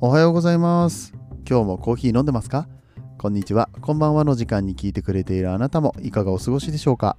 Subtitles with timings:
[0.00, 1.12] おはようございます。
[1.44, 2.68] 今日もコーヒー飲んでますか？
[3.18, 3.68] こんにちは。
[3.80, 7.16] こんばんはの時間に聞いてくれているあなたもいかがお過ごしでしょうか？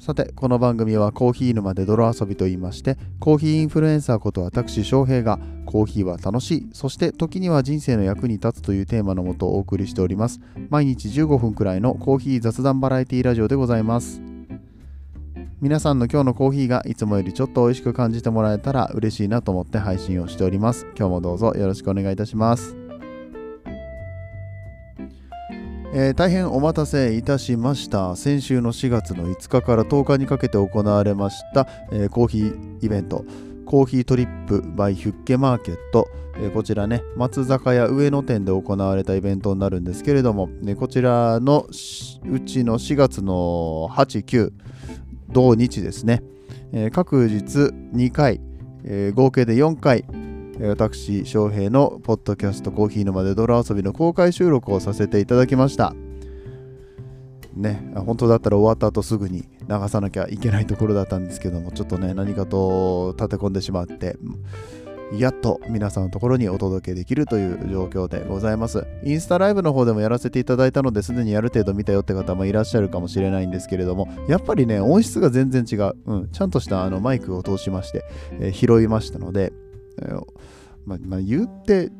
[0.00, 10.40] さてこの番組はコーヒー沼で泥遊びと言いましてコーヒーインフルエンサーこと私翔平がコーヒーは楽しいそして時には人生の役に立つというテーマのもとお送りしております。
[10.70, 14.22] 毎日15分くらいのコーヒー雑談バラエティラジオでございます。
[15.64, 20.86] 皆さんの今日のコーヒーがいつもよりちょっと美味しく感じてもらえたら嬉しいなと思って配信をしております。
[20.94, 22.76] 今日もどうぞよろしくお願いいたします。
[25.94, 33.24] えー大変お待たせいたしました先週の4月の5日から10日にかけて行われました、えーコーヒーイベント。
[33.64, 41.72] コーヒートリップ by ヒュッケマーケット、えーこちらね松坂屋上野店で行われたイベントになるんですけれども、ね、こちらのう
[42.40, 44.52] ちの4月の89
[45.30, 46.22] 同日ですね、
[46.72, 48.40] えー各日2回、
[48.84, 50.04] えー合計で4回
[50.60, 55.94] え私翔平のポッドキャストコーヒー沼で泥遊びの公開収録をさせていただきました。
[57.54, 64.16] ね本当だったら終わった後すぐに流さなきゃいけないところだったんですけどもちょっとね何かと立て込んでしまって
[65.12, 68.86] やっと皆さんのところにお届けできるという状況でございます。
[69.04, 75.94] インスタライブの方でもやらせていただいたのですでにある程度見たよって方もいらっしゃるかもしれないんですけれども、やっぱりね、音質が全然違う。
[76.06, 78.04] うん、ちゃんとしたあのマイクを通しまして、
[78.40, 79.52] えー拾いましたので、
[80.00, 80.22] えー
[80.86, 81.90] ま、まあ、言って、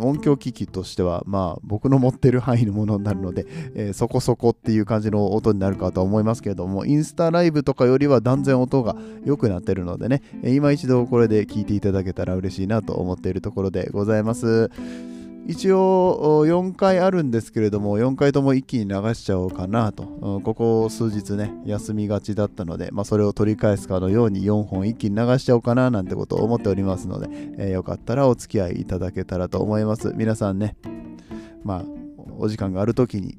[0.00, 14.70] 音響機器としては、まあ、僕の持ってる範囲のものになるので、えーそこそこっていう感じの音になるかと思いますけれども、インスタライブとかよりは断然音が良くなってるのでね、えー今一度これで聞いていただけたら嬉しいなと思っているところでございます。
[15.48, 20.04] 一応4回あるんですけれども4回とも一気に流しちゃおうかなと。
[20.04, 30.12] うんここ数日ね休みがちだったので、まあ、それを取り返すかのように4本一気に流しちゃおうかななんてことを思っておりますので、えーよかったらお付き合いいただけたらと思います。
[30.14, 30.76] 皆さんね
[31.64, 31.84] まあ
[32.38, 33.38] お時間がある時に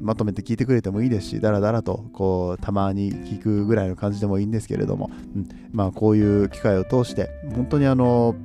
[0.00, 8.36] まとめて聞いてくれてもいいですし、だらだらとこうたまに聞くぐらいの感じでもいいんですけれども、うんまあこういう機会を通して、本当にあの、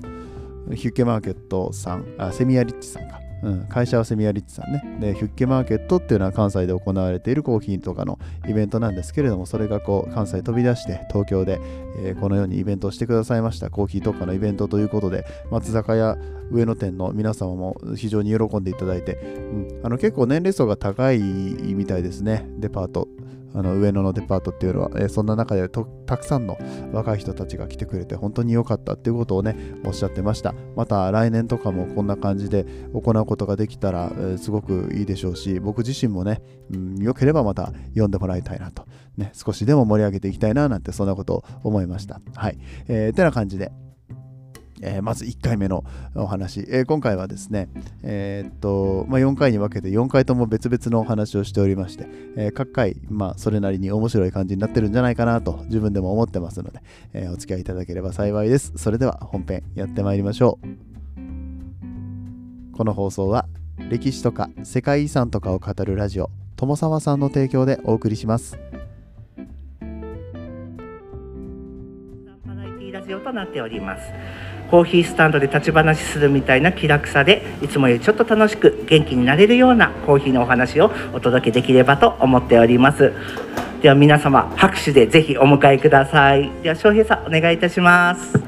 [0.72, 4.98] ヒュッケマーケットさん、あセミアリッチさんか、うん、会社はセミアリッチさんね。
[5.00, 11.60] で、ヒュッケマーケットっていうのは関西で行われているコーヒーとかのイベントなんですけれども、それがこう関西飛び出して東京で、
[11.98, 13.70] えーこのようにイベントをしてくださいました。
[13.70, 16.18] コーヒー特化のイベントということで、松坂屋
[16.52, 23.08] 上野店の皆様も非常に喜んでいただいて、うん、あの結構年齢層が高いみたいですね、デパート。
[23.56, 26.58] あの上野のデパートっていうのは、えーそんな中でたくさんの
[26.92, 29.56] 若い人たちが来てくれて本当に良かったっていうことをね
[29.86, 38.88] おっしゃってましたまた来年とかもこんな感じで行うことができたら、えーすごくいいでしょうし僕自身もね、うん、良ければまた読んでもらいたいなと、
[39.18, 42.58] ね、少しでも盛り上げていきたいななんてそんなことを思いましたはい、
[42.88, 43.72] えーてな感じで
[44.84, 45.84] えーまず1回目の
[46.14, 47.70] お話、えー今回はですね、
[48.04, 56.82] えーっとまあ、4回に分けて4回とも別々のお話をしておりまして、え各回、まあ、それなりに面白い感じになってるんじゃないかなと自分でも思ってますので、
[57.14, 58.74] えお付き合いいただければ幸いです。
[58.76, 60.94] それでは本編やってまいりましょう。
[62.76, 63.48] この放送は
[63.90, 68.58] 歴史とか世界遺産とかを語るラジオ友沢さんの提供でお送りします。
[72.94, 74.04] ラジオとなっております。
[74.70, 83.12] コーヒースタンドで立ち話するみたいな気楽さでいつもよりちょっと楽しく元気になれるようなコーヒーのお話をお届けできればと思っております。
[83.82, 86.52] では皆様拍手でぜひお迎えください。
[86.62, 88.40] では翔平さんお願いいたします。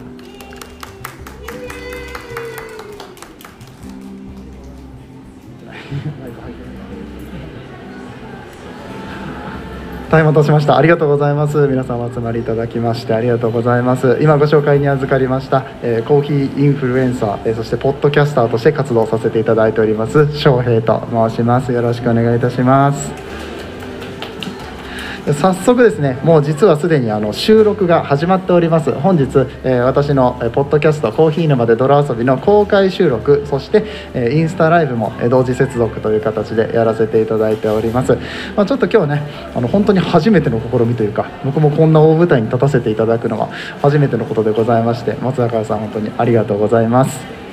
[10.09, 10.77] タイム落としました。
[10.77, 11.67] ありがとうございます。
[11.67, 14.17] 皆さんお集まりいただきましてありがとうございます。
[14.21, 21.71] 今ご紹介に預かりました、えーコーヒーインフルエンサー、えーそしてポッドキャスターとして活動させていただいております翔平と申します。
[21.71, 23.34] よろしくお願いいたします。
[25.33, 28.91] 早速ですねもう実はすでにあの収録が始まっております。
[28.91, 29.23] 本日、
[29.63, 38.17] えー私のポッドキャスト「コーヒー沼で泥遊び」の公開収録そして、えーインスタライブも同時接続という形でやらせていただいております、
[38.55, 39.21] まあ、ちょっと今日ね
[39.55, 43.49] あの本当に初めての試みというか僕もこんな大舞台に立たせていただくのは
[43.81, 47.44] 初めてのことでございまして松坂さん本当にありがとうございます。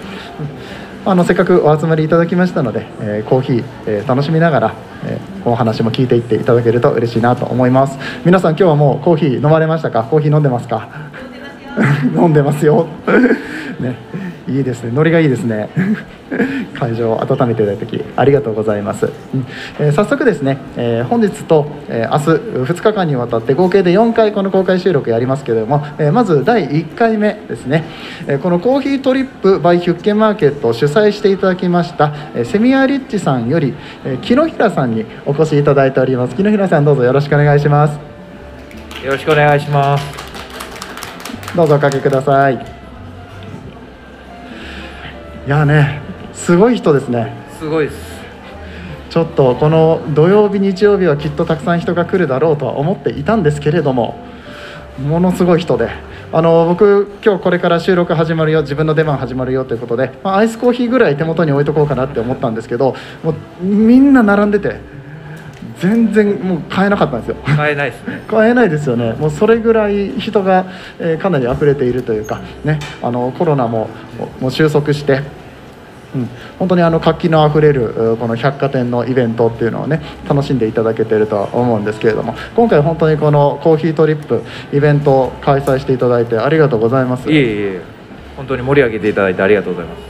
[1.05, 7.99] あのせっかくお集まりいただきましたので、えーコーヒー、えー楽しみながら、えーお話も聞いていっていただけると嬉しいなと思います。
[8.25, 10.05] 皆さん今日はもうコーヒー飲まれましたか？
[10.05, 10.89] コーヒー飲んでますか？
[12.15, 12.87] 飲んでますよ、
[13.81, 13.97] ね、
[14.49, 14.91] いいですね。
[14.93, 15.69] ノリがいいですね。
[16.79, 19.47] 会場を温めていただきありがとうございます、うん
[19.79, 27.85] えー早速ですね、えー本日と、えー明日2日間にわたって合計で4回この公開収録やりますけれども、えーまず第1回目ですね、
[28.27, 33.75] えーこのコーヒートリップ by ヒュッケマーケットを主催していただきました、えーセミアリッチさんより、
[34.05, 36.35] えー木野平さんにお越しいただいております。
[36.35, 37.99] 木野平さんどうぞよろしくお願いします。
[39.05, 40.05] よろしくお願いします。
[41.55, 42.82] どうぞおかけください
[45.45, 46.01] いやね
[46.33, 48.23] すごい人ですねすごいです。
[49.11, 54.17] ちょっとこの土曜日日曜日はきっとたくさん人が来るだろうとは思っていたんですけれども
[54.99, 55.91] ものすごい人で
[56.33, 64.81] あの僕今日これから収録始まるよ自分の出番始まるよということで、まあアイスコーヒーぐらい手元に置いとこうかなって思ったんですけどもうみんな並んでて
[65.79, 67.37] 全然もう買えなかったんですよ。
[67.45, 68.23] 買えないですね。
[68.29, 70.67] 買えないですよね、もうそれぐらい人が、
[70.99, 73.89] えーかなり溢れているというか、ね、あのコロナも
[74.41, 75.21] もう収束して、
[76.15, 76.29] うん、
[76.59, 84.43] 本当にあの活気のあふれるうこの百貨店のイベントっていうのをね楽しんでいただけているとは思うんですけれども今回本当にこのコーヒートリップ
[84.73, 87.31] イベントを開催していただいてありがとうございます。
[87.31, 87.45] いえい
[87.77, 87.81] え、
[88.37, 90.01] 本当に盛り上げていただいてありがとうございます。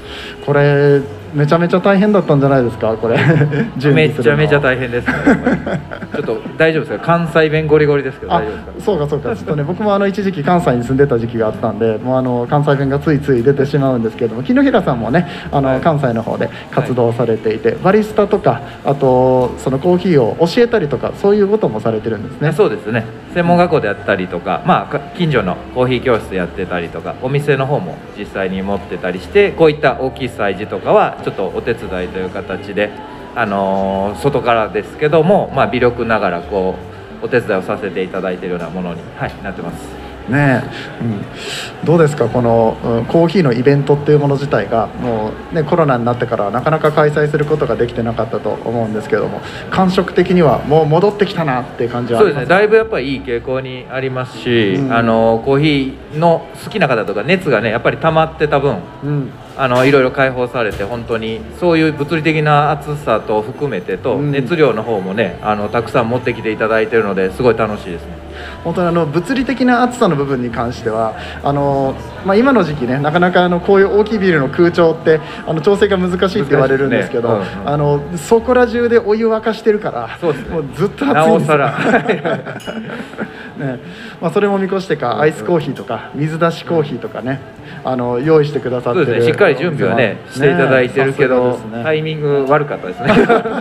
[0.44, 1.00] これ
[1.34, 2.94] めちゃめちゃ大変だったんじゃないですか？
[2.94, 3.16] これ。
[3.94, 5.14] めちゃめちゃ大変ですね。
[6.14, 7.04] ちょっと大丈夫ですか？
[7.06, 8.72] 関西弁ゴリゴリですけどあ大丈夫ですか？
[8.84, 9.34] そうかそうか。
[9.34, 15.80] ちょっとね僕もあの一時期関西に住んでた時期があったんでもうあの関西弁がついつい出てしまうんですけれども木野平さんもねあの、はい。
[15.80, 22.48] 関西の方で活動されていて、バリスタとかあとそのコーヒーを教えたりとかそういうこともされてるんですね。
[22.48, 23.06] ね、そうですね。
[23.32, 32.90] 専門学校であったりとか、まあか、近所のコーヒー教室やってたりとかお店の方も実際に持ってたりしてこういった大きい催事とかはちょっとお手伝いという形で、
[33.34, 36.74] あのー外からですけども、まあ、微力ながらこ
[37.22, 40.01] うお手伝いをさせていただいているようなものに、はい、なってます。
[40.28, 40.62] ね
[41.00, 41.04] え、
[41.80, 49.40] うん、どうですかこの、うんコーヒーのイベントっていうもの自体がもう、ね、コロナになってからなかなか開催することができてなかったと思うんですけれども
[49.70, 52.46] 感触的にはもう戻ってきたなっていう感じはあそうですね。
[52.46, 54.92] だいぶやっぱりいい傾向にありますし、うん。
[54.92, 59.30] あのコーヒーの好きな方とか熱がねやっぱり溜まってた分うん。
[59.56, 64.30] あのいろいろ解放されて本当にそういう物理的な暑さと含めてと、うん。
[64.30, 68.21] 熱量の方もねあのたくさん持ってきていただいてるのですごい楽しいですね
[68.64, 71.94] 本当にあの物理的な暑さの部分に関してはあの、
[72.24, 77.46] まあ、今の時期ねなかなかあのこういう大きいビルの空調ってあの調整が難しいって言われるんですけどね。
[77.54, 77.68] うんうん。
[77.68, 80.50] あのそこら中でお湯沸かしてるからそうですね。
[80.50, 81.52] もうずっと暑いなんおですよ。
[81.52, 81.78] さら
[83.56, 83.78] ね。
[84.20, 87.40] まあ、それも見越してかアイスコーヒーとか水出しコーヒーとかね
[87.84, 89.24] あの用意してくださってるね。
[89.24, 91.82] しっかり準備はねしていただいてるけど、ね。
[91.82, 93.12] タイミング悪かったですね。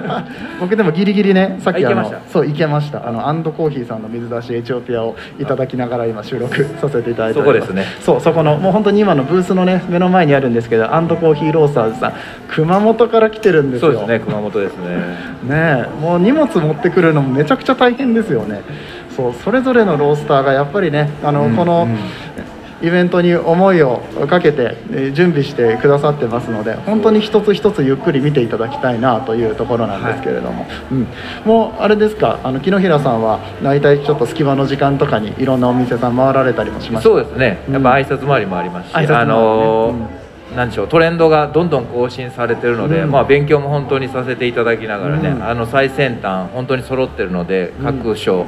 [0.60, 3.08] 僕でもギリギリねさっきあのそういけました。
[3.08, 7.86] あのアンドコーヒーさんの水出しエチオピアをいただきながら今収録させていただいてそこですね。
[8.02, 12.14] そうそこのもう本当に今のブースのね目の前にあるんですけどアンドコーヒーロースターズさん
[12.50, 13.92] 熊本から来てるんですよ。
[13.94, 15.32] そうですね熊本ですね。
[15.44, 18.62] ねえもう荷物持ってくるのもめちゃくちゃ大変ですよね
[19.16, 21.98] そうそれぞれのロースターがやっぱりねあの、うんこの、うん。
[22.84, 30.96] イベントに思いをかけてえー準備してくださってますので本当に一つ一つゆっくり見ていただきたいなというところなんですけれども、う。
[30.96, 31.08] ん、
[31.46, 32.40] もうあれですか？
[32.44, 37.60] あの木野平さんは大体ちょっと隙間の時間とかにいろんなお店さん回られたりもしましたそうですね。
[37.70, 40.56] やっぱ挨拶回りもありますし、挨拶回りねあのーうん。
[40.58, 43.12] なんでしょうトレンドがどんどん更新されてるので、うん。
[43.12, 45.44] まあ、勉強も本当にさせていただきながらね、うん。
[45.44, 47.86] あの最先端本当に揃ってるのでうん。
[47.86, 48.48] 各所、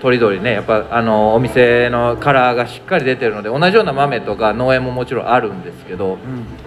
[0.00, 6.18] とりどりねやっぱあのお店のカラーがしっかり出てるので同じような豆とか農園ももちろんあるんですけど、やっ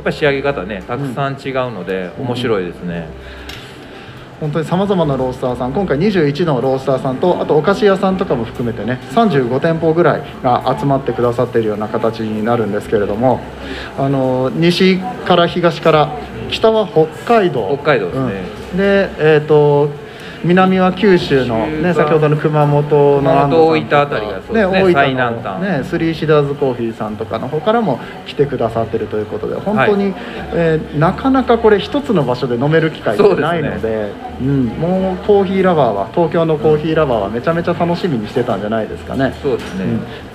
[0.04, 3.08] ぱり仕上げ方ねたくさん違うので、面白いですね、
[4.42, 13.40] 本当にさまざまなロースターさん今回21のロースターさんとあとお菓子屋さんとかも含めてね35店舗ぐらいが集まってくださっているような形になるんですけれども
[14.00, 16.18] あの西から東から
[16.50, 17.68] 北は北海道。
[17.76, 18.34] 北海道ですね。
[18.72, 18.78] うん。
[18.78, 19.90] でえっ、と
[20.44, 24.66] 南は九州の、ね、先ほどの熊本の大分あたりがそうですね。
[24.66, 30.14] 大最分のねスリーシダーズコーヒーさんとかの方からも来てくださってるということで本当に、
[30.54, 39.86] えーなかなかこれ一つの場所で飲める機会ってないのでうん、もうコーヒーラバーは東京のコーヒーラバーはめちゃめちゃ楽しみにしてたんじゃないですかね、そうですね、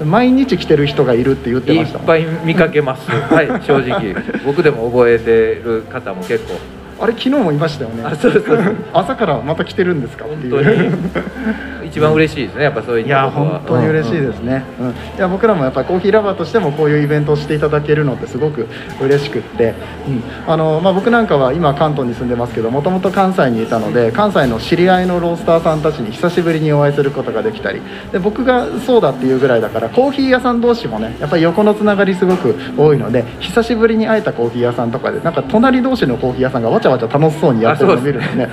[0.00, 2.06] うん、毎日来てる人がいるって言っていっましたもん。
[2.06, 3.10] ぱい見かけます。
[3.10, 4.14] はい正直。
[4.44, 6.54] 僕でも覚えてる方も結構
[6.98, 8.02] あれ昨日もいましたよね。
[8.92, 10.50] 朝からまた来てるんですかって本いう。
[10.50, 10.66] 当に。
[10.90, 13.58] 1一番嬉しいですねやっぱそういっいやたことは。
[13.60, 14.90] 本当に嬉しいですね、うん。
[14.90, 18.68] いや僕らもやっぱりコーヒーラバーとしてもこういうイベントをしていただけるのってすごく
[19.00, 19.74] 嬉しくって、
[20.06, 20.22] うん。
[20.46, 27.80] あのまあ、僕なんかは今関東に住んでますけどもともと関西にいたので関西の知り合いのロースターさんたちに久しぶりにお会いすることができたり。
[28.12, 38.48] で僕がそうだっていうぐらいだからコーヒー屋さん同士もねやっぱり横のつながりすごく多いので久しぶりに会えたコーヒー屋さんとかでなんか隣同士のコーヒー屋さんがわちゃわちゃ楽しそうにやってるのを見るとね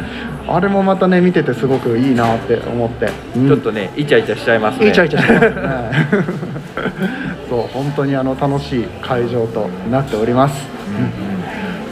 [0.48, 4.90] あれもまたね見ててすごくいいなって思って、うんちょっとねイチャイチャしちゃいますね。
[4.90, 5.50] イチャイチャしてます。
[5.50, 6.24] ね
[7.50, 10.68] そう本当にあの楽しい会場となっております、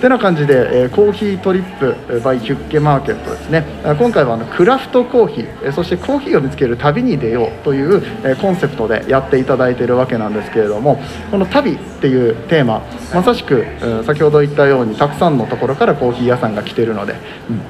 [0.02, 3.64] てな感じで、えーコーヒートリップえー by ヒュッケマーケットですね。
[3.84, 12.82] あ今回はあのクラフトコーヒーえーそしてコーヒーを見つける旅に出ようという、えーコンセプトでやっていただいているわけなんですけれどもこの旅っていうテーマ
[13.14, 17.14] まさしく、うん先ほど言ったようにたくさんのところからコーヒー屋さんが来ているので、
[17.50, 17.62] うん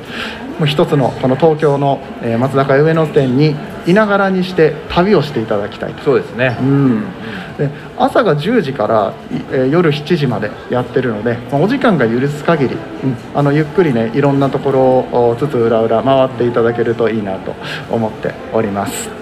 [0.61, 3.55] もう一つのこの東京の、えー松坂上野店に
[3.87, 6.03] いながらにして旅をしていただきたいと。
[6.03, 6.55] そうですね。
[6.61, 7.01] うん、
[7.57, 14.81] で朝が10時から、いえー夜7時までやってるので、まあお時間が許す限り、うんあのゆっくりねいろんなところ
[15.29, 17.55] をつつ裏裏回っていただけるといいなと
[17.89, 19.20] 思っております。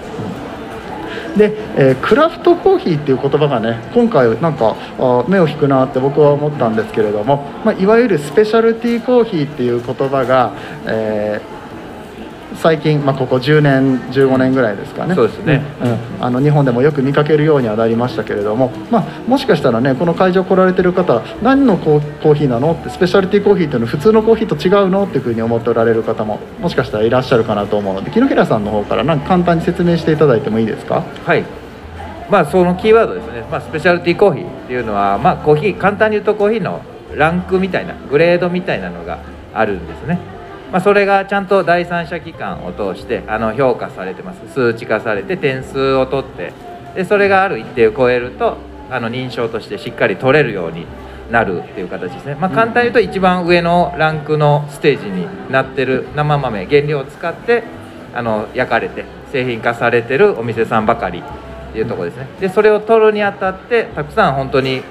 [1.36, 4.76] で、えークラフトコーヒーっていう言葉がね今回なんか
[5.28, 10.54] 目を引くなって僕は思ったんですけれども、まあ、いわゆるスペシャルティーコーヒーっていう言葉が、
[10.86, 11.59] えー
[12.60, 15.14] 最近、まあ、ここ10年15年ぐらいですかね。
[15.14, 15.62] そうですね。
[15.82, 15.90] うん。
[15.90, 15.98] うん。
[16.20, 31.02] あの日本でもよく見かけるようにはなりましたけれども、まあ、もしかしたらねこの会場来られてる方何のコーコーヒーなのってスペシャルティーコーヒーっていうのは普通のコーヒーと違うのっていうふうに思っておられる方ももしかしたらいらっしゃるかなと思うので木野平さんの方からなんか簡単に説明していただいてもいいですか？
[31.24, 31.44] はい。
[32.30, 36.82] まあそのキーワードですね、まあ、スペシャルティーコーヒーっていうのは、まあ、コーヒー簡単に言うとコーヒーの
[37.16, 39.18] ランクみたいなグレードみたいなのが
[39.52, 40.20] あるんですね、
[40.72, 44.40] まあ、それがちゃんと第三者機関を通してあの評価されてます。
[44.54, 46.52] 数値化されて点数を取って
[46.94, 48.56] でそれがある一定を超えると
[48.90, 50.86] あの認証としてしっかり取れるように
[51.30, 57.62] なるっていう形ですね、まあ、簡単に言うと一番上のランクのステージになってる生豆原料を使って
[58.12, 62.26] あの焼かれて製品化されてるお店さんばかりっていうとこですね。
[62.40, 64.82] でそれを取るにあたってたくさん本当に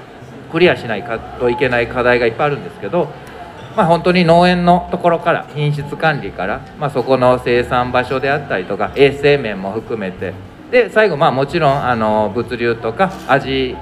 [0.50, 1.04] クリアしない
[1.38, 3.08] といけない課題がいっぱいあるんですけど、
[3.80, 10.34] まあ、本当に農園のところから品質管理から、まあ、そこの生産場所であったりとか衛生面も含めて
[10.70, 13.74] で最後まあもちろんあの物流とか味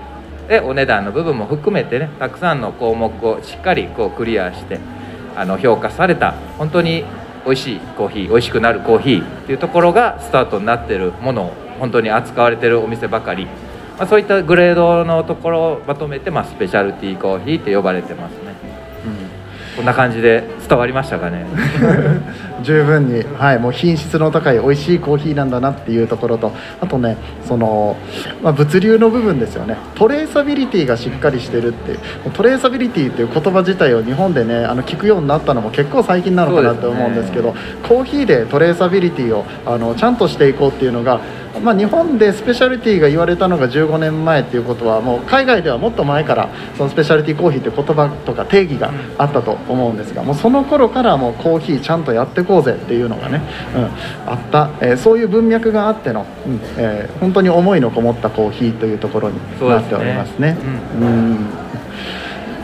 [0.46, 4.78] でお値段の部分も含めてねたくさんの項目をしっかりこうクリアして
[5.34, 7.04] あの評価された本当に
[7.44, 18.47] 美味しいコーヒー美味しくなるコーヒーっていうところがスタートになってるものを本当に扱われてるお店ばかり、まあ、そういったグレードのところをまとめて、まあ、スペシャルティーコーヒーって呼ばれてます
[19.78, 21.46] こんな感じで伝わりましたかね？
[22.64, 27.96] 十分に、はい、もう品質の高い美味しいコーヒーなんだなっていうところとあとねその、
[28.42, 29.76] まあ、物流の部分ですよね。
[29.94, 31.98] トレーサビリティがしっかりしてるっていう
[32.32, 37.54] トレーサビリティっていう言葉自体を日本でねあの聞くようになったのも結構最近なのかなって思うんですけど
[37.86, 41.20] コーヒーでトレーサビリティをあのちゃんとしていこうっていうのが
[41.60, 53.42] まあ、日本でスペシャリティが言われたのが15年前っていうことはもう海外ではもっと前からそのスペシャリティコーヒーって言葉とか定義があったと思うんですがもうその頃からもうコーヒーちゃんとやっていこうぜっていうのがね、
[53.74, 60.56] うん、あった、えーそういう文脈があっての、うんえー本当に思いのこもったコーヒーというところになっておりますね。
[61.00, 61.34] うん。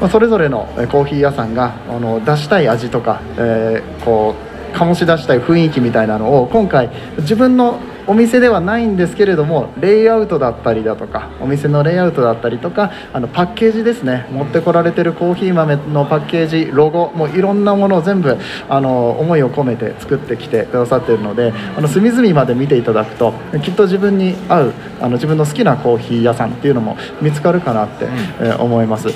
[0.00, 14.26] まあ、それぞれのえーコーヒー屋さんがあの出したい味とか、えーこう醸し出したい雰囲気みたいなのを今回自分のお店ではないんですけれどもレイアウトだったりだとかお店のレイアウトだったりとかあのパッケージですね。
[14.30, 18.36] 持ってこられてるコーヒー豆のパッケージロゴもういろんなものを全部
[18.68, 23.32] あの思いを込めて作ってきてくださっているのであの隅々まで見ていただくと
[23.62, 28.06] きっと自分に合うあの自分の好きなコーヒー屋さんっていうのも見つかるかなって、
[28.40, 29.08] えー思います。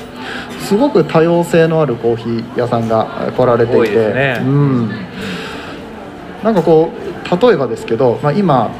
[0.61, 4.39] すごく多様性のあるコーヒー屋さんがえー来られていてですね。
[4.43, 4.91] うん
[6.43, 8.71] なんかこう例えばですけど、まあ、今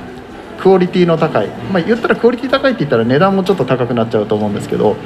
[0.61, 4.97] クオリティの高い、まあ、言ったらクオリティ高いって言ったら値段もちょっと高くなっちゃうと思うんですけど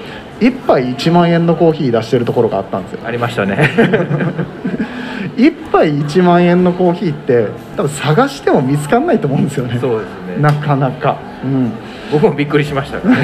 [0.40, 3.00] 1杯1万円のコーヒー出してるところがあったんですよ。
[3.04, 3.70] ありましたね。
[5.36, 9.78] 1杯1万円のコーヒーって多分探しても見つかんないと思うんですよね。
[9.80, 10.42] そうですね。
[10.42, 11.70] なかなか、うん、
[12.10, 13.16] 僕もびっくりしましたね。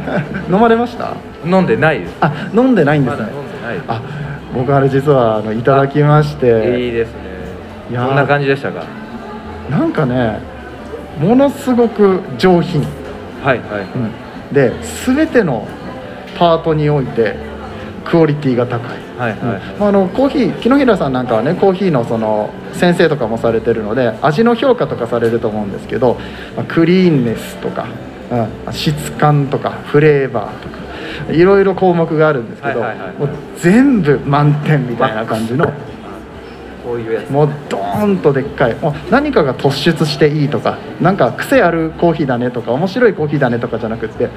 [0.50, 1.14] 飲まれました？
[1.46, 2.16] 飲んでないです。
[2.20, 3.84] あ飲んでないんでますだね飲んでないです。
[3.88, 4.00] あ
[4.54, 7.23] 僕あれ実はあのいただきまして、いいですね
[7.90, 8.84] いどんな感じでしたか？
[9.70, 10.40] なんかね
[11.18, 12.82] ものすごく上品、
[13.42, 13.84] はいはい。
[14.50, 14.72] うん、で
[15.06, 15.66] 全ての
[16.36, 17.36] パートにおいて
[18.04, 18.98] クオリティが高い。
[19.16, 19.40] はいはい。
[19.40, 26.18] はいまあ、あのコーヒー木の平さんなんかはねコーヒーのその先生とかもされてるので味の評価とかされると思うんですけど、
[26.56, 27.86] まあクリーンネスとか、
[28.66, 35.72] うん、質感とかフレーバーとかいろいろ項目があるんですけど、もう全部満点みたいな感じの。
[36.84, 37.30] こういうやつ。
[37.30, 38.74] もうドーンとでっかい。
[38.76, 44.28] もう何かが突出していいとかなんか癖あるコーヒーだねとか面白いコーヒーだねとかじゃなくって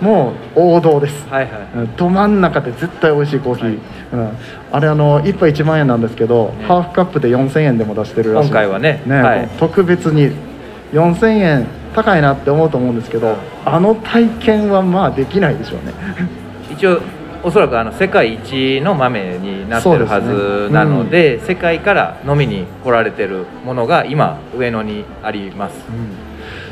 [0.00, 1.26] もう王道です。
[1.28, 1.68] はいはい。
[1.74, 3.76] うんど真ん中で絶対美味しいコーヒー、はい。
[4.12, 4.36] うん、
[4.72, 6.64] あれあの1杯1万円なんですけど、ね。
[6.66, 8.48] ハーフカップで4000円でも出してるらしい。
[8.48, 9.02] 今回はね。
[9.06, 9.48] はい。
[9.58, 10.30] 特別に
[10.92, 15.92] 4000円高いなって思うと思うんですけどあの体験はまあできないでしょうね。
[16.70, 17.00] 一応
[17.46, 25.76] おそらくあの世界一の豆になってるはずなので世界から飲みに来られてるものが今上野にあります。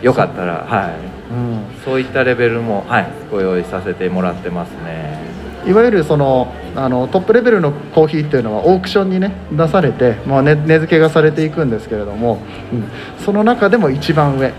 [0.03, 1.33] よかったらはい。
[1.33, 1.83] うん。
[1.85, 5.17] そういったレベルもはいご用意させてもらってますね。
[5.65, 12.41] いわゆるそのあのトップレベルのコーヒーっていうのはオークションにね出されて、まあ、ね値付けがされていくんですけれども、
[12.73, 13.25] うん。
[13.25, 14.53] その中でも一番上、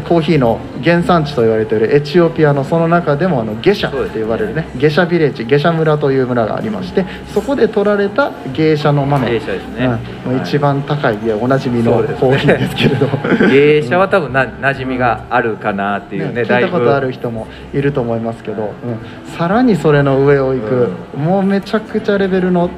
[0.00, 4.68] コーヒーの原産地と言われているエチオピアのその中でもあのゲシャって言われるね。
[4.76, 9.30] ゲシャビレッジゲシャ村という村がありましてそこで取られた芸者の豆。
[9.30, 9.98] 芸者ですね。
[10.26, 10.42] うん。
[10.42, 13.06] 一番高いいやおなじみのコーヒーですけれど
[13.48, 19.32] 芸者は多分な馴染みがあるかなっていうねね、聞いたことある人もいると思いますけど、うん。
[19.36, 22.70] さらにそれの上を行く、もうめちゃくちゃレベルの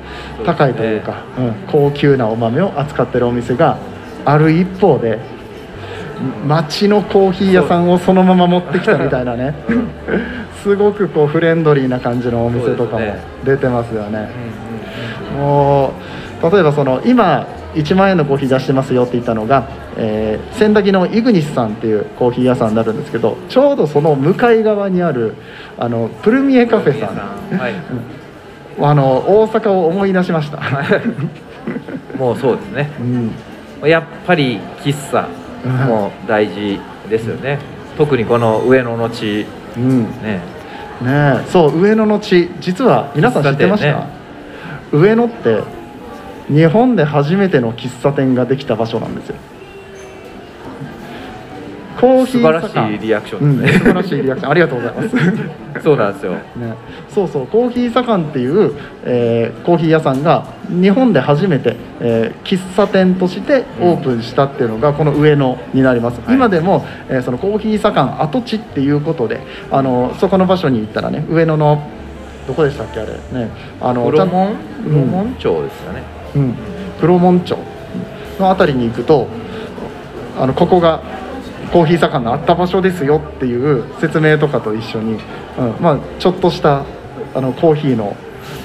[0.45, 3.79] 高いというかうん、高級なお豆を扱ってるお店が
[4.25, 5.19] ある一方で
[6.47, 9.55] 町のコーヒー屋さんをそのまま持ってきたみたいなね。
[10.63, 13.01] すごくこうフレンドリーな感じのお店とかも
[13.45, 14.31] 出てますよね。
[15.37, 15.93] も
[16.43, 25.35] う例えばその今1万円のコーヒー出してますよって言ったのが、えー千駄木のイグニスさんっていうコーヒー屋さんになるんですけどちょうどその向かい側にある
[25.79, 27.59] あのプルミエカフェさん。
[27.59, 27.75] はい。
[28.81, 30.59] あの大阪を思い出しました、
[32.19, 32.91] もうそうですね。
[33.81, 35.29] うん、やっぱり喫茶
[35.69, 36.79] も大事
[37.09, 37.59] ですよね、
[37.97, 39.47] 特にこの上野の地。
[39.77, 40.41] うん、ね。
[41.03, 41.45] ねえ。
[41.49, 42.51] そう上野の地。
[42.61, 43.99] 実は皆さん知ってました、喫茶
[44.93, 45.63] 店上野って
[46.49, 49.37] 日本で初めての喫茶店ができた場所なんですよ
[52.01, 54.51] コーヒー素晴らし酒いリアクショうん、ンですね、素晴らしいリアクション。
[54.51, 55.81] ありがとうございます。
[55.83, 56.33] そうなんですよ。
[56.33, 56.39] ね、
[57.09, 58.73] そうそうコーヒー左官っていう、
[59.05, 66.37] えーコーヒー屋さんが日本で初めて、えー喫茶店としてオープンしたっていうのがこの上野になります、はい。
[66.37, 71.83] 今でも、えーそのコーヒー左官跡地っていうことであのそこの場所に行ったらね上野の
[72.47, 73.39] どこでしたっけあれ？
[73.41, 73.49] ね。
[73.81, 74.55] あの黒門？
[74.85, 76.03] 黒門町ですよね、
[76.37, 76.55] うん、
[77.01, 77.57] 黒門町
[78.39, 79.27] の辺りに行くと
[80.39, 81.01] あのここが
[81.73, 85.19] コーヒー盛んのあった場所ですよっていう説明とかと一緒に、うん
[85.81, 86.85] まあ、ちょっとした
[87.35, 88.17] あのコーヒーの、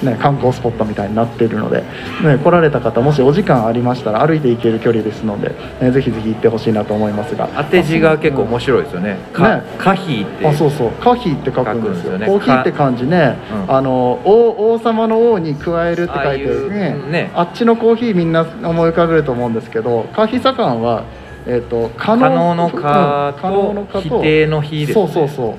[0.02, 1.82] ね、観光スポットみたいになっているので、
[2.22, 7.48] ね、来られた方もしお時間ありましたら歩いて行ける距離ですので、ね、ぜひぜひ行ってほしいなと思いますが。
[7.48, 9.18] 当て字が結構面白いですよね。
[9.32, 9.62] かね。
[9.78, 10.46] カヒーって。
[10.46, 10.90] あそうそう。
[10.92, 12.18] カヒーって書くんですよ。
[12.18, 12.26] ね。
[12.26, 13.74] コーヒーって漢字ね、うん。
[13.74, 16.94] あの王王様の王に加えるって書いてああいうね。
[17.10, 21.04] ねあっちのコーヒーみんな思い浮かべると思うんですけどカヒ左官は、
[21.52, 24.94] えー、と可可能の可と否定の否ですね。
[24.94, 25.54] そうそうそう。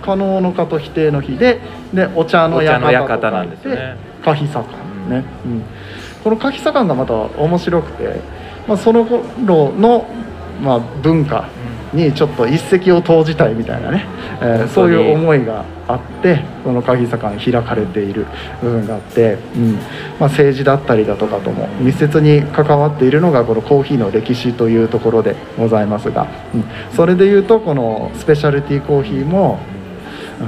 [0.00, 1.58] 可能の可と否定の否で
[1.92, 3.74] でお茶の館なんですね。
[3.74, 5.62] 書いてカヒ左官ね、うん。
[6.22, 8.20] このカヒ左官がまた面白くて、
[8.68, 9.24] まあ、その頃
[9.72, 10.06] の、
[10.62, 11.48] まあ、文化
[11.92, 14.06] にちょっと一石を投じたいみたいなね、
[14.40, 18.26] えーそういう思いがあってこの鍵坂に開かれている
[18.62, 19.72] 部分があって、うん。
[19.74, 26.64] まあ、政治だったりだとかとも密接に関わっているのがこのコーヒーの歴史というところでございますが、うん。
[26.94, 29.58] それでいうとこのスペシャルティーコーヒーも、
[30.40, 30.46] うん。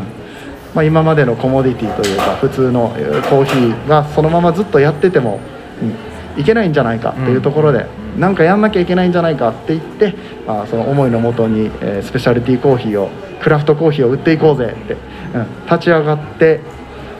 [0.74, 5.40] まあ、今までのコモディティというか普通のえーコーヒーがそのままずっとやってても、
[5.82, 5.94] うん、
[6.36, 7.86] いけないんじゃないかっていうところで、
[8.18, 10.14] なんかやんなきゃいけないんじゃないかって言って、
[10.46, 13.10] まあ、その思いのもとに、えースペシャルティーコーヒーを
[13.42, 14.94] クラフトコーヒーを売っていこうぜって、
[15.34, 16.60] うん、立ち上がって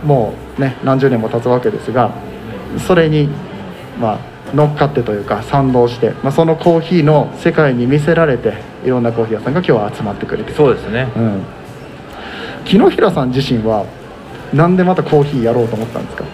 [0.05, 2.13] もうね何十年も経つわけですが
[2.87, 3.29] それに
[4.01, 4.19] まあ
[4.55, 10.57] 乗っかってというか賛同して、まあ、そのコーヒーの世界に見せられていろんなコーヒー屋さんが今日は集まってくれてる。
[10.57, 11.09] そうですね。
[11.17, 11.43] うん、
[12.65, 13.85] 木の平さん自身は
[14.53, 16.25] なんでまたコーヒーやろうと思ったんですか？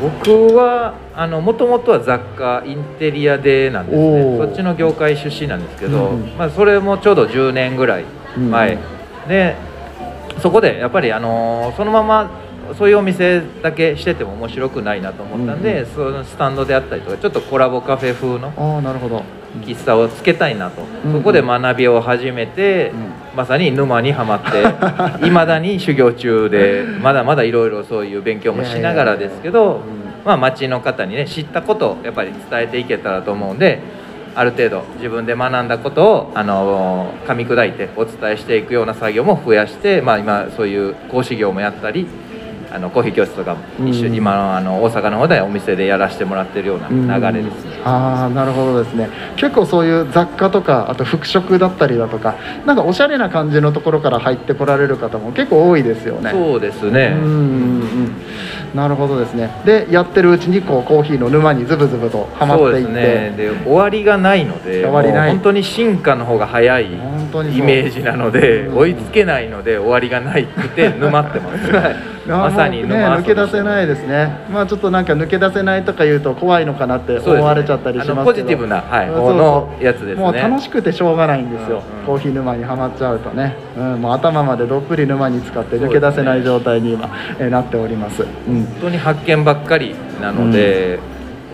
[0.00, 4.38] 僕はあのもともとは雑貨インテリアでなんですね。
[4.38, 6.36] そっちの業界出身なんですけど、うんうん。
[6.36, 8.04] まあ、それもちょうど10年ぐらい
[8.36, 8.80] 前、うん
[9.28, 9.56] で
[10.42, 12.30] そこでやっぱりあのそのまま
[12.74, 19.22] そういうお店だけしてても面白くないなと思ったんで、そのスタンドであったりとかちょっとコラボカフェ風のああなるほど。
[19.62, 29.80] 喫茶をつけたいなと、うんそこで学びを始めて、うまさに沼にはまって いまだに修行中でまだまだいろいろそういう勉強もしながらですけど、
[30.24, 33.80] まあ、町の方にね知ったことをやっぱり伝えていけたらと思うんで
[34.34, 42.06] ある程度自分で学んだことをあの噛み砕いてお伝えしていくような作業も増やして、まあ、今そういう講師業もやったり
[42.74, 44.14] あのコーヒー教室とかも一緒にうん。
[44.16, 46.88] 今のあの大阪の方でお店でやらせてもらってるような
[47.30, 47.80] 流れですね。
[47.84, 49.08] ああなるほどですね。
[49.36, 52.34] 結構そういう雑貨とかあと服飾だったりだとか
[52.66, 56.30] なんかおしゃれな感じのところから入ってこられる方も結構多いですよね。
[56.32, 57.34] そうですね、うんうんう
[57.82, 58.16] ん
[58.74, 59.50] なるほどですね。
[59.64, 63.34] でやってるうちにこうコーヒーの沼にズブズブとはまっていって、そうですね。
[63.36, 65.30] で終わりがないので終わりない。
[65.30, 67.58] 本当に進化の方が早い本当にそう。
[67.60, 68.78] イメージなのでうん。
[68.78, 71.70] 追いつけないので終わりがないくて 沼ってます。
[72.26, 72.88] まさにね。
[72.88, 74.46] 沼抜け出せないですね。
[74.50, 78.20] まあちょっとなんか抜け出せないとか言うと怖いのかなって思われちゃったりしますけど。
[78.20, 80.22] あのポジティブなはいそうのやつですね。
[80.22, 81.98] もう楽しくてしょうがないんですよ、うん。
[81.98, 90.98] うんコーヒー沼にはまっちゃうとね、うん、もう頭までどっぷり沼に使って抜け出せない状態に今、えーなっております、うん本当に発見ばっかりなので、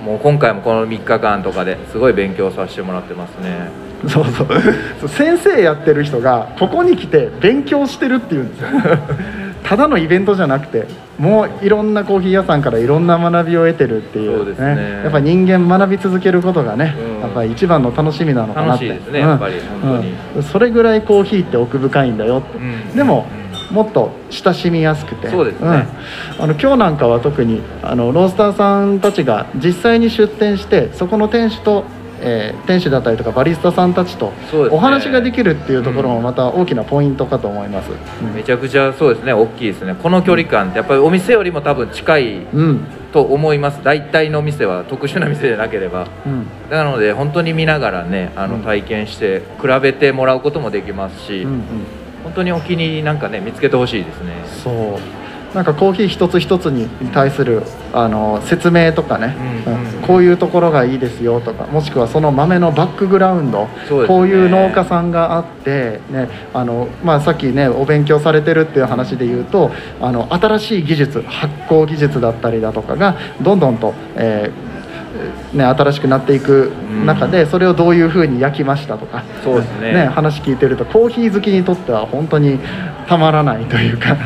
[0.04, 3.68] もう今回もこの3日間とかですごい勉強させてもらってますね。
[4.08, 5.08] そうそう。
[5.08, 8.68] 先生やってる人がここに来て勉強してるっていうんですよ。
[9.62, 10.86] ただのイベントじゃなくて
[11.18, 14.54] もういろんなコーヒー屋さんからいろんな学びを得てるっていう。
[14.56, 15.02] そうね。
[15.02, 17.20] やっぱ人間学び続けることがね、うん。
[17.20, 18.88] やっぱり一番の楽しみなのかなって。
[18.88, 20.14] 楽しいですねやっぱり本当に。
[20.36, 20.42] うん。
[20.42, 22.96] それぐらいコーヒーって奥深いんだよって、うん。
[22.96, 23.26] でも、
[23.70, 25.28] もっと親しみやすくて。
[25.28, 25.68] そうですね。
[25.68, 25.72] ん。
[26.38, 31.84] あの今日なんかは特にあのロースターさんたちが実際に出店してそこの店主と、
[32.20, 34.32] えー店主だったりとかバリスタさんたちと
[34.70, 37.90] お話ができるっていうところもまた大きなポイントかと思います。
[38.34, 39.32] めちゃくちゃそうですね。
[39.32, 39.94] 大きいですね。
[39.94, 43.82] この距離感ってやっぱりお店よりも多分近いうん、うんと思います。
[43.82, 46.06] 大体のお店は特殊な店でなければ。
[46.26, 46.46] うん。
[46.70, 48.62] なので本当に見ながらねあのうん。
[48.62, 51.62] 体験して比べてもらうこともできますし、うんうん
[52.30, 54.32] 本当にお気に入りなんかね見つけてほしいですね。
[54.62, 55.54] そう。
[55.54, 59.34] なんかコーヒー一つ一つに対するあの説明とかね、
[59.66, 63.68] うんうんこういうところがいいですよとかもしくはその豆のバックグラウンド、ね。
[64.08, 74.69] こういう農家さんがあって、ねあのまあ、さっきねお勉強されてるっていう話で言うとあの新しい技術発酵技術だったりだとかがどんどんと、えー
[75.52, 76.70] ね、新しくなっていく
[77.04, 80.06] 中でそれをどういうふうに焼きましたとかそうですね。
[80.06, 82.58] 話聞いてるとコーヒー好きにとっては本当に
[83.08, 84.16] たまらないというか。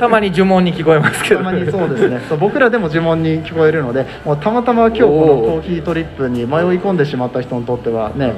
[0.00, 1.36] たまに呪文に聞こえますけど。
[1.36, 2.20] たまにそうですね。
[2.28, 6.46] そう僕らでも呪文に聞こえるのでもうたまたま今日このコーヒートリップに迷い
[6.80, 8.32] 込んでしまった人にとってはね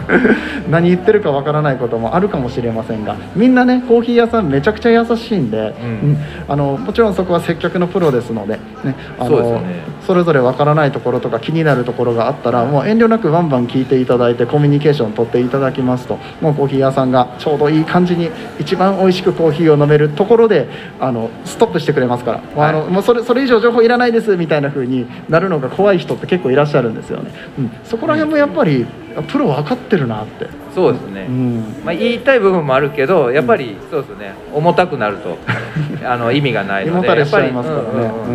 [0.68, 5.64] 何言ってるかわからないこともあるかもしれませんがみんなねコーヒー屋さんめちゃくちゃ優しいんで、うん。
[5.66, 6.18] うん。
[6.48, 16.18] あのもちろんそこは接客のプロですので、ねあそうですのよねそれぞれわからないところとか気になるところがあったらもう遠慮なくバンバン聞いていただいてコミュニケーション取っていただきますと。
[16.40, 20.68] もうコーヒー屋さんがちょうどいい感じに一番美味しくコーヒーを飲めるところで
[21.00, 28.86] あのストップしてくれますから、もうあのはいもうそれそれ以上情報いらないですみたいな風になるのが怖い人って結構いらっしゃるんですよね、うん、そこら辺もやっぱり
[29.28, 34.34] プロ分かってるなって、そうですね、うん、まあ、言いたい部分もあるけどやっぱりそうですね。
[34.54, 35.36] 重たくなると
[36.06, 37.52] あの意味がないのでやっぱり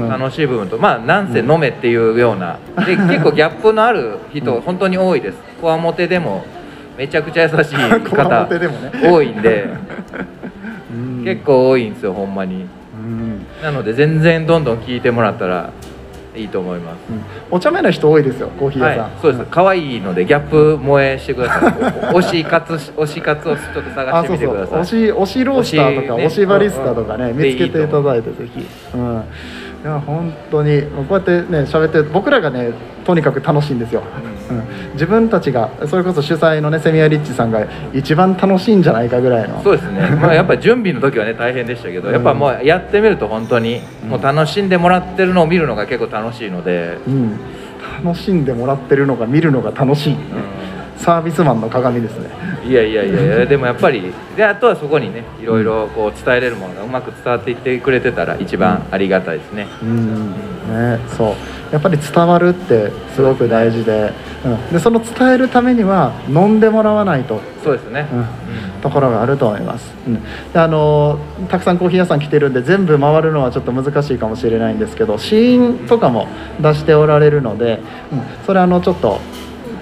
[0.09, 4.61] 楽しい部分とまあなんせ飲めっていうような、で結構ギャップのある人、うん。
[4.61, 5.37] 本当に多いです。
[5.61, 6.45] こわもてでも
[6.97, 8.91] めちゃくちゃ優しい方 てでもね。
[9.03, 9.65] 多いんで
[10.91, 11.23] うん。
[11.23, 12.65] 結構多いんですよほんまに。
[12.95, 13.45] うん。
[13.63, 15.71] なので全然どんどん聞いてもらったら
[16.37, 16.99] いいと思います。
[17.09, 17.21] うん。
[17.51, 19.45] お茶目な人多いですよコーヒー屋さん、はい、そうです。
[19.49, 21.71] 可愛いのでギャップ萌えしてください。
[22.15, 24.79] 推し活推し活をちょっと探してみてください。
[24.81, 26.25] 推し推しロースターとか推しね。
[26.25, 28.65] 推しバリスタとかね見つけていただいてぜひ。
[28.95, 29.23] うん
[29.83, 32.73] いや本当にこうやってね喋って僕らがね
[33.05, 34.03] とにかく楽しいんですよ、
[34.49, 39.61] うん、自分たちがそれこそ主催のねセミアリッチさんが一番楽しいんじゃないかぐらいの。
[39.63, 47.39] そうですね、 まあ、やっぱ準備の時はね大変でしたけど、やっぱもうやってみると本当にもう楽しんでもらってるのを見るのが結構楽しいので、うん、
[48.03, 50.17] 楽しんでもらってるのが見るのが楽しい、
[50.97, 52.29] サービスマンの鏡ですね。
[52.65, 60.31] いやいやいやいやでもやっぱりであとはそこにねいろいろこう伝えれるものがうまく伝わっていってくれてたら一番ありがたいですね、うん。
[60.31, 61.35] ね、そう。
[61.71, 64.13] やっぱり伝わるってすごく大事で,、
[64.45, 68.15] うん、でその伝えるためには飲んでもらわないと、そうですね、う
[68.77, 68.81] ん。
[68.81, 70.23] ところがあると思います、うん。
[70.53, 76.27] であのたくさんコーヒー屋さん来てるんで全部回るのはちょっと難しいかもしれないんですけど試飲とかも
[76.61, 77.81] 出しておられるので、
[78.11, 79.19] うん、それあのちょっと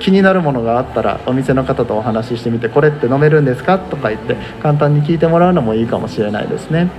[0.05, 3.79] 気になるものがあったらお店の方とお話ししてみてこれって飲めるんですか？
[3.79, 6.91] とか言って簡単に聞いてもらうのもいいかもしれないですね。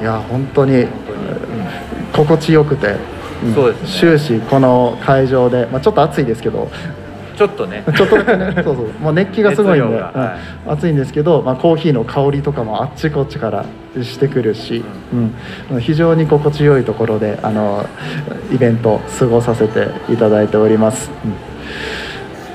[0.00, 0.86] いや本当に
[2.14, 3.88] 心地よくて、んそうですね
[4.18, 6.70] 終始この会場で、まあ、ちょっと暑いですけど
[7.36, 7.84] ちょっとね。
[7.96, 8.52] ちょっとだけね。
[8.64, 8.88] そうそう。
[9.00, 10.72] もう熱気がすごいんで、はいうん。
[10.72, 10.92] 暑い。
[10.92, 13.64] んですけど、まあ、コーヒーの香りとかもあっちこっちから
[14.02, 14.82] してくるし、
[15.70, 15.80] うん。
[15.80, 17.86] 非常に心地よいところであの
[18.52, 21.30] イベント過ごさせていただいております、うん。
[21.30, 21.36] ま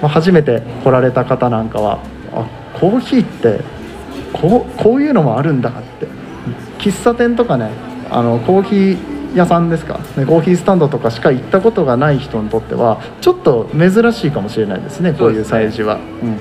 [0.04, 2.00] あ、初めて来られた方なんかは
[2.34, 2.46] あ
[2.80, 3.64] コーヒーって
[4.34, 6.08] こうこういうのもあるんだって。
[6.80, 7.70] 喫茶店とかね
[8.10, 8.98] あのコーヒー
[9.36, 15.96] 屋さんですか、ね、コーヒースタンドとかしか行ったことがない人にとってはちょっと珍しいかもしれないですねこういうサイズは。
[15.96, 16.30] うん。
[16.30, 16.38] うん。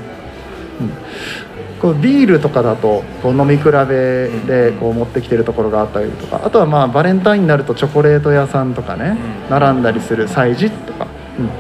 [1.81, 9.51] こうビールとかだとこう飲み比べでこう持ってきてるところがあったりとかあとはまあバレンタインになるとチョコレート屋さんとかねうん。
[9.51, 11.07] 並んだりする催事とか、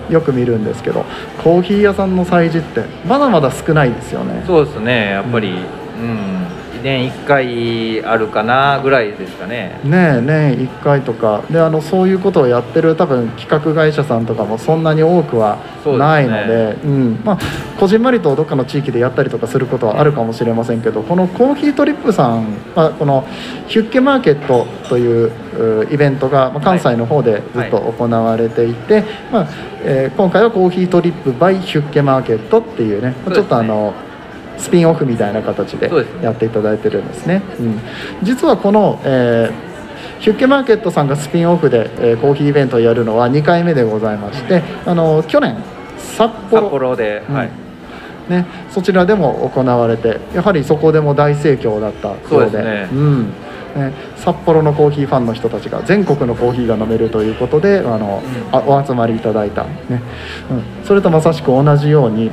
[0.08, 0.12] うん。
[0.12, 1.04] よく見るんですけど
[1.42, 4.44] コーヒー屋さんの催事ってまだまだ少ないですよね。
[4.46, 5.52] そうですねやっぱり、う
[6.02, 6.39] ん
[6.82, 9.80] 年1回あるかなぐらいですかね。
[9.84, 11.42] ねえ年1回とか。
[11.50, 17.20] であのそういうことをやってる多分企画会社さんとかもそんなに多くはないのでそううん。
[17.24, 17.38] まあ、
[17.78, 23.26] こじんまりとどっかの地域でやったりとかすることはあるかもしれませんけどこのコーヒートリップさん、まあ、この
[23.68, 25.32] ヒュッケマーケットという
[25.82, 29.48] うイベントが、まあ、関西の方でずっと行われていて、まあ
[29.82, 33.94] えー今回はコーヒートリップ by ヒュッケマーケットっていうねねちょっとあの
[34.60, 35.90] スピンオフみたいな形で
[36.22, 37.42] やっていただいてるんですね。
[37.58, 37.80] うん、
[38.22, 39.70] 実はこの、えー
[40.20, 45.56] ヒュッケマーケットさんがスピンオフで、えーコーヒーイベントをやるのは2回目でございまして、あの去年
[45.98, 46.94] 札幌。
[46.94, 47.34] で、うん。
[47.34, 47.50] はい。
[48.28, 52.28] ね、そちらでも行われてやはりそこでも大盛況だったようで。
[52.28, 52.88] そうですね。
[52.94, 53.24] ん。
[53.74, 58.56] ね、札幌のコーヒーファンの人たちが全国のコーヒーが飲めるということであの、うん。
[58.56, 59.70] あお集まりいただいた、ね。
[60.50, 62.30] うん、それとまさしく同じように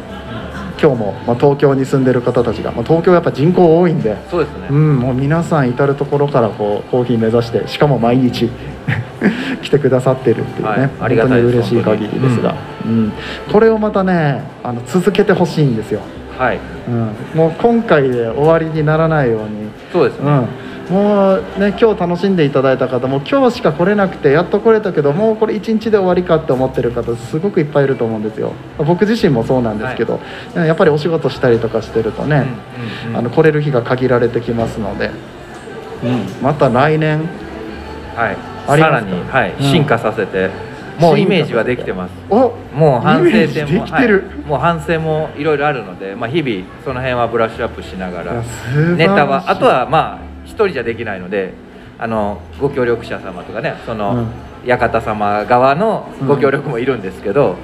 [0.80, 4.16] 今日も、まあ、東京に住んでる方たちが、まあ、東京やっぱ人口多いんで。
[4.30, 8.50] そうですね、うん、もう皆さん至る所からこうコーヒー目指してしかも毎日
[9.62, 13.12] 来てくださってるっていうね、はいありが本当たいですに嬉しい限りですが、うん。
[13.52, 16.02] これをまたねあの続けてほしいんですよ、
[16.38, 16.60] はい。
[16.88, 20.48] うん、もう今回で終わりにならないように、そうですね、うん、
[20.90, 28.54] もうね今日楽しんでいただいた方も今日しか来れなくてやっと来れたけどもうこれ1日で終わりかって思ってる方すごくいっぱいいると思うんですよ。
[28.78, 30.20] 僕自身もそうなんですけど、
[30.56, 32.46] やっぱりお仕事したりとかしてるとね、
[33.06, 33.18] うんうんうん。
[33.18, 35.12] あの来れる日が限られてきますので、
[36.04, 37.28] うん、また来年
[38.16, 39.64] はい、ありさらに、はいうん。
[39.64, 40.50] 進化させて
[41.00, 42.12] もうイメージはできてます。
[42.30, 44.28] おもう反省点もできてる。
[44.28, 44.38] はい。
[44.48, 48.44] もう反省もいろいろあるので、まあ、日々その辺はブラッシュアップしながら
[48.96, 51.54] ネタはあとはまあ一人じゃできないので
[52.00, 54.28] あのご協力者様とかねその、うん。
[54.66, 57.56] 館様側のご協力もいるんですけど、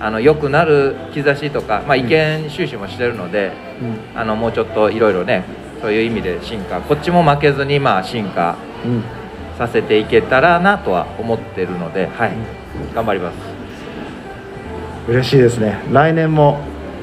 [0.00, 4.18] あの良くなる兆しとか、まあ、意見収集もしてるので、うん。
[4.18, 5.44] あのもうちょっといろいろね
[5.80, 8.56] そういう意味で進化こっちも負けずにまあ進化
[9.58, 12.32] させていけたらなとは思ってるので、はい、
[12.94, 13.36] 頑張ります。
[15.08, 15.80] 嬉しいですね。
[15.92, 16.58] 来年も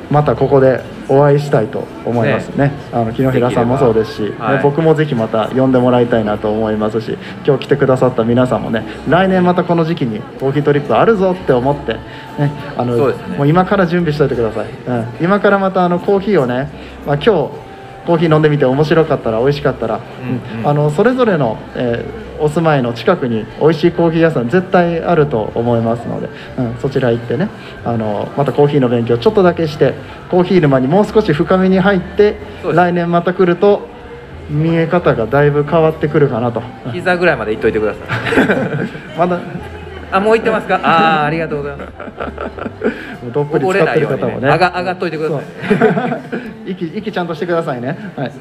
[0.10, 2.72] またここでお会いしたいと思いますね。
[2.92, 4.58] あの木の平さんもそうですし、はい。
[4.58, 13.38] ね僕もぜひまた呼んでもらいたいなと思いますし今日来てくださった皆さんもね来年またこの時期にコーヒートリップあるぞって思って、ね、あのね。
[13.38, 16.70] もう今から準備しておいてください、うん、今からまたあのコーヒーをね、
[17.06, 17.30] まあ、今日
[18.06, 20.60] コーヒー飲んでみて面白かったら美味しかったら、うん。
[20.60, 20.68] うん。
[20.68, 27.50] あのそれぞれの、えーお住まいの近くに美味しいコーヒー屋さん絶対あると思いますので、うん、そちら行ってね
[27.84, 29.94] あのまたコーヒーの勉強ちょっとだけして
[30.30, 32.38] コーヒー沼にもう少し深めに入って
[32.74, 33.88] 来年また来ると
[34.50, 39.18] 見え方がだいぶ変わってくるかなと膝ぐらいまで行っといてください。
[39.18, 39.40] まだ
[40.12, 40.80] あ、もう行ってますか？
[40.84, 41.92] ああ、ありがとうございます。
[43.34, 44.48] どっぷり溺使ってる方もねね。
[44.50, 45.42] 上が上がっといてください。
[46.72, 47.98] 息息ちゃんとしてくださいね。
[48.16, 48.32] はい。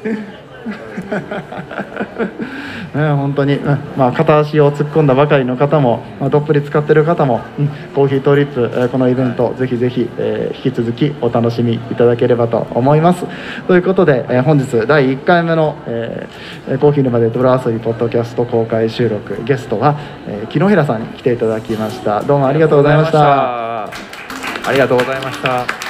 [2.95, 13.25] ね本当に、うんまあ片足を突っ込んだばかりの方も、まあ、どっぷり使ってる方も、うんコーヒートリップ、えーこのイベント、ぜひぜひ、えー引き続きお楽しみいただければと思います。
[13.67, 19.97] ということで、えー本日第1回目の、えーえーコーヒー沼でドラ遊びポッドキャスト公開収録ゲストは、
[20.27, 22.21] えー木野平さんに来ていただきました。
[22.23, 23.85] どうもありがとうございました。
[23.85, 25.84] ありがとうございました。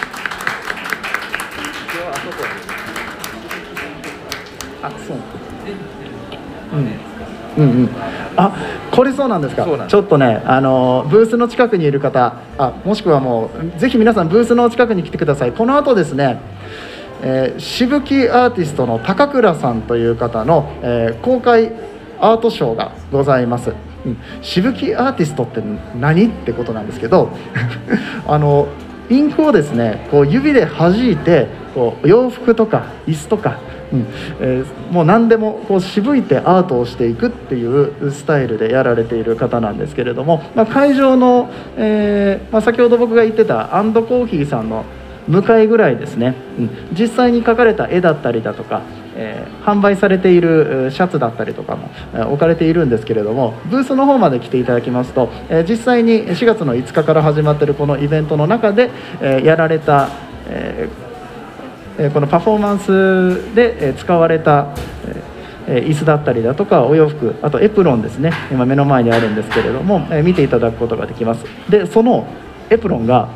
[6.77, 7.71] うんうん。
[7.81, 7.89] うん
[8.37, 8.53] あ
[8.91, 9.65] これそうなんですか。
[9.87, 15.53] ちょっとねあのブースの近くにいる方あもしくはもうぜひ皆さんブースの近くに来てください。
[15.53, 16.39] この後ですね
[17.21, 21.71] えー、しぶきアーティストの高倉さんという方の、えー公開
[22.19, 23.73] アートショーがございます、
[24.05, 25.61] うん、しぶきアーティストって
[25.99, 27.29] 何ってことなんですけど
[28.27, 28.67] あの
[29.09, 33.59] インクをですねこう指で弾いてこう洋服とか椅子とか
[34.39, 44.85] えーもう何でもこう渋いてアートをしていくっていうスタイルでやられている方なんですけれども、まあ、会場の、えーまあ、先ほど僕が言ってたアンドコーヒーさんの
[45.27, 48.83] 向かいぐらいですね、うん、実際に描かれた絵だったりだとか、
[49.15, 51.89] えー販売されているシャツだったりとかも
[52.27, 58.91] 置かれているんですけれどもブースの方まで来ていただきますと、え実際に4月の5日から始まっているこのイベントの中で、
[59.23, 60.09] えやられた、
[60.47, 61.04] えー
[62.13, 64.67] このパフォーマンスでえー使われた、
[65.67, 68.31] 椅子だったりだとかお洋服あとエプロンですね。
[68.51, 71.45] 今目の前にあるんですけれども、えー見ていただくことができます。
[71.69, 72.27] でその
[72.69, 73.29] エプロンが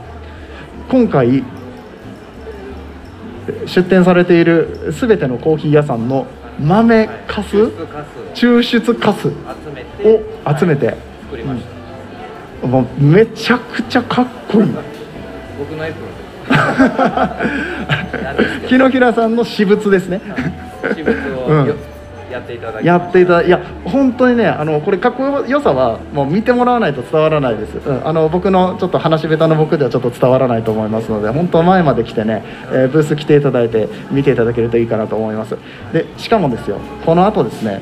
[0.90, 1.44] 今回
[3.66, 6.28] 出店されている全てのコーヒー屋さんの
[6.60, 7.56] 豆かす
[8.36, 9.32] 抽出かすを
[10.60, 11.64] 集めて、作りまし
[12.62, 14.70] た、もうめちゃくちゃかっこいい。
[15.58, 16.19] 僕のエプロン
[18.68, 20.22] 木の平さんの私物ですね。
[20.82, 21.16] 私物
[21.48, 21.64] うん。
[21.64, 21.76] をよ
[22.30, 35.58] やっていただきやっていただだいや本当にねあのこれかっこよさはもう見てもらわないと伝わらないです、うん、あの僕のちょっと話し下手の僕ではちょっと伝わらないと思いますので本当前まで来てね、えーブース来ていただいて見ていただけるといいかなと思います。
[35.92, 37.82] でしかもですよこの後ですね、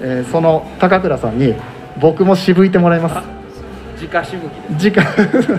[0.00, 1.54] えーその高倉さんに
[2.00, 3.31] 僕も渋いてもらいます
[4.06, 5.52] 直しぶきです。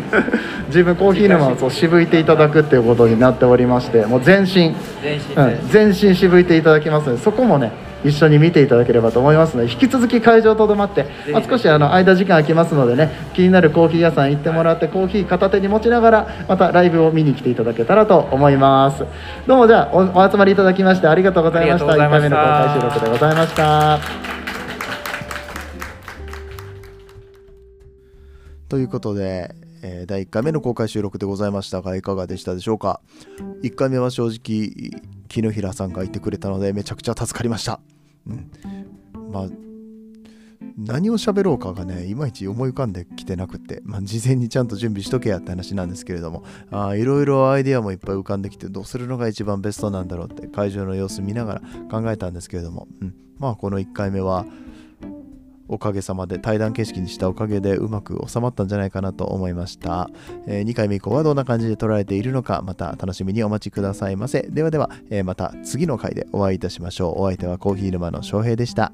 [0.68, 4.74] 自 分コーヒー沼をそう渋いていただくっていうことになっておりましてもう全身。
[5.02, 7.72] 全身で、うん、全身渋いていただきますのでそこもね
[8.04, 19.06] 一緒に見ていただければと思いますので引き続き会場とどまって、まあ、少しあの間時間空きますのでね気になるコーヒー屋さん行ってもらってコーヒー片手に持ちながらまたライブを見に来ていただけたらと思います。
[19.48, 21.92] どうもじゃあおお集まりいただきましてありがとうございました。
[21.92, 22.30] ありがとうございました。
[22.30, 24.43] 1回目の公開収録でございました
[28.74, 33.02] ということで、えー第1回目の公開収録でございましたがいかがでしたでしょうか
[33.62, 37.80] ？1回目は正直木の平さんがいてくれたのでめちゃくちゃ助かりました、
[38.26, 38.50] うん、
[39.32, 39.48] まあ
[40.76, 54.48] 何を喋ろうかがねいまいち思い浮かんできてなくて、まあ、事前にちゃんと準備しとけやって話なんですけれどもあいろいろアイデアもいっぱい浮かんできてどうするのが一番ベストなんだろうって会場の様子見ながら考えたんですけれども、うん、まあこの1回目は
[55.68, 60.10] おかげさまで対談形式にしたおかげでうまく収まったんじゃないかなと思いました、
[60.48, 64.44] え2回目以降はどんな感じで撮られているのかまた楽しみにお待ちくださいませ。
[64.50, 67.22] ではでは、えーまた次の回でお会いいたしましょう。
[67.22, 68.92] お相手はコーヒー沼の翔平でした。